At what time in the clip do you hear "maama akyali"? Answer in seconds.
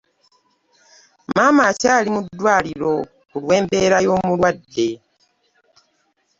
1.33-2.09